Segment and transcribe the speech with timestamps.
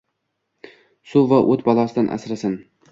[1.11, 2.63] Suv va oʻt balosidan asrasin